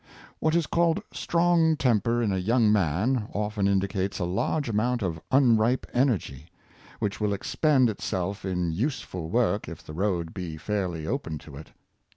What 0.39 0.55
is 0.55 0.65
called 0.65 1.03
strong 1.13 1.77
temper 1.77 2.23
in 2.23 2.31
a 2.31 2.37
young 2.39 2.71
man, 2.71 3.27
often 3.35 3.67
indicates 3.67 4.17
a 4.17 4.25
large 4.25 4.67
amount 4.67 5.03
of 5.03 5.21
unripe 5.29 5.85
energy, 5.93 6.47
which 6.97 7.21
will 7.21 7.33
expend 7.33 7.87
itself 7.87 8.43
in 8.43 8.71
useful 8.71 9.29
work 9.29 9.69
if 9.69 9.83
the 9.83 9.93
road 9.93 10.33
be 10.33 10.57
fairly 10.57 11.05
opened 11.05 11.41
to 11.41 11.55
it. 11.55 11.69